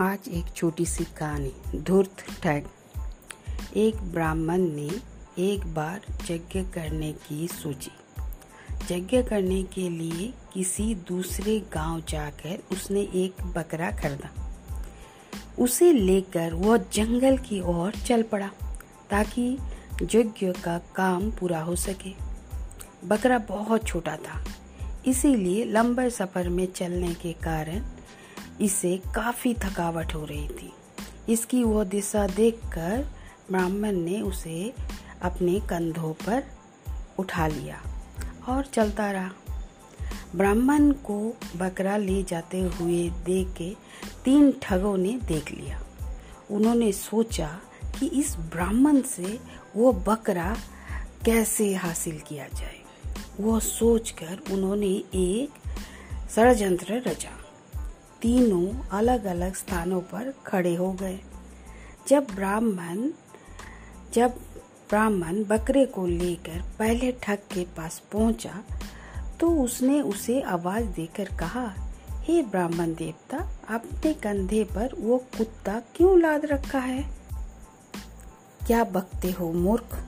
[0.00, 2.68] आज एक छोटी सी कहानी, धूर्त ठग।
[3.76, 4.88] एक ब्राह्मण ने
[5.38, 7.90] एक बार यज्ञ करने की सोची।
[8.90, 14.30] यज्ञ करने के लिए किसी दूसरे गाँव जाकर उसने एक बकरा खरीदा।
[15.58, 18.50] उसे लेकर वह जंगल की ओर चल पड़ा,
[19.10, 19.58] ताकि
[20.02, 22.14] यज्ञ का काम पूरा हो सके।
[23.08, 24.44] बकरा बहुत छोटा था,
[25.06, 27.84] इसीलिए लंबे सफ़र में चलने के कारण
[28.60, 30.72] इसे काफ़ी थकावट हो रही थी।
[31.28, 33.06] इसकी वह दिशा देखकर
[33.50, 34.74] ब्राह्मण ने उसे
[35.22, 36.44] अपने कंधों पर
[37.18, 37.82] उठा लिया
[38.48, 39.30] और चलता रहा।
[40.36, 43.76] ब्राह्मण को बकरा ले जाते हुए देख के
[44.24, 45.82] तीन ठगों ने देख लिया।
[46.50, 47.60] उन्होंने सोचा
[47.98, 49.40] कि इस ब्राह्मण से
[49.76, 50.56] वो बकरा
[51.24, 52.80] कैसे हासिल किया जाए।
[53.40, 55.50] वो सोचकर उन्होंने एक
[56.30, 57.30] षडयंत्र रचा।
[58.22, 61.18] तीनों अलग अलग स्थानों पर खड़े हो गए।
[62.08, 63.10] जब ब्राह्मण
[64.14, 64.30] जब
[64.90, 68.62] ब्राह्मण बकरे को लेकर पहले ठग के पास पहुँचा
[69.40, 71.74] तो उसने उसे आवाज़ देकर कहा,
[72.16, 77.02] हे ब्राह्मण देवता, अपने कंधे पर वो कुत्ता क्यों लाद रखा है?
[78.66, 79.98] क्या बकते हो मूर्ख?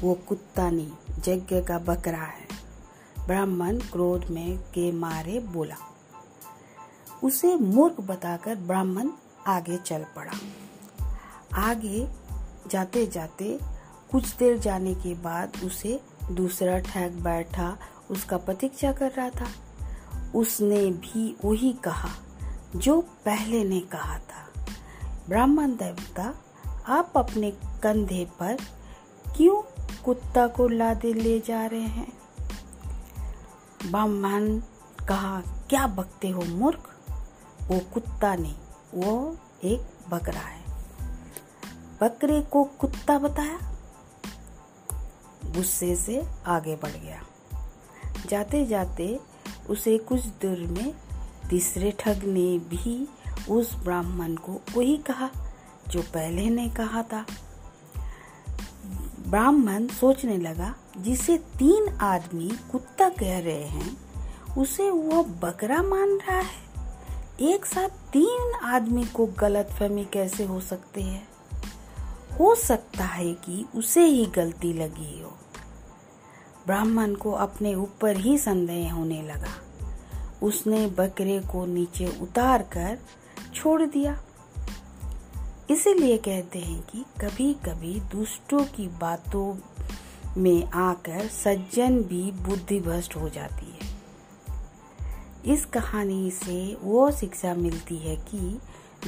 [0.00, 0.92] वो कुत्ता नहीं,
[1.28, 2.46] यज्ञ का बकरा है।
[3.26, 5.76] ब्राह्मण क्रोध में के मारे बोला
[7.24, 9.08] उसे मूर्ख बताकर ब्राह्मण
[9.46, 10.32] आगे चल पड़ा।
[11.54, 12.08] आगे
[12.70, 13.58] जाते जाते
[14.10, 17.76] कुछ देर जाने के बाद उसे दूसरा ठग बैठा,
[18.10, 19.46] उसका प्रतीक्षा कर रहा था।
[20.34, 22.08] उसने भी वही कहा
[22.76, 24.64] जो पहले ने कहा था।
[25.28, 26.34] ब्राह्मण देवता,
[26.88, 27.50] आप अपने
[27.82, 28.56] कंधे पर
[29.36, 29.62] क्यों
[30.04, 32.12] कुत्ता को लादे ले जा रहे हैं?
[33.90, 34.58] ब्राह्मण
[35.08, 36.93] कहा, क्या बकते हो मूर्ख?
[37.64, 38.54] वो कुत्ता नहीं,
[38.94, 40.64] वो एक बकरा है।
[42.00, 43.58] बकरे को कुत्ता बताया?
[45.44, 47.22] गुस्से से आगे बढ़ गया।
[48.28, 49.20] जाते जाते
[49.70, 50.94] उसे कुछ दूर में
[51.50, 53.08] तीसरे ठग ने भी
[53.50, 55.30] उस ब्राह्मण को वही कहा,
[55.88, 57.26] जो पहले ने कहा था।
[59.28, 63.96] ब्राह्मण सोचने लगा, जिसे तीन आदमी कुत्ता कह रहे हैं,
[64.54, 66.63] उसे वो बकरा मान रहा है।
[67.40, 71.22] एक साथ तीन आदमी को गलत फहमी कैसे हो सकती है?
[72.40, 75.32] हो सकता है कि उसे ही गलती लगी हो।
[76.66, 79.54] ब्राह्मण को अपने ऊपर ही संदेह होने लगा।
[80.42, 82.98] उसने बकरे को नीचे उतार कर
[83.54, 84.22] छोड़ दिया।
[85.70, 89.56] इसीलिए कहते हैं कि कभी कभी दुष्टों की बातों
[90.36, 93.73] में आकर सज्जन भी बुद्धि भ्रष्ट हो जाती है।
[95.46, 98.60] इस कहानी से वो शिक्षा मिलती है कि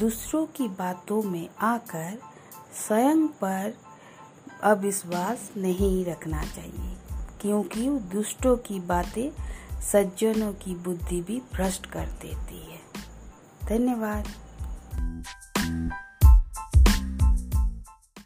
[0.00, 2.18] दूसरों की बातों में आकर
[2.86, 3.74] स्वयं पर
[4.62, 6.96] अविश्वास नहीं रखना चाहिए,
[7.40, 9.30] क्योंकि दुष्टों की बातें
[9.80, 12.80] सज्जनों की बुद्धि भी भ्रष्ट कर देती है।
[13.66, 14.28] धन्यवाद।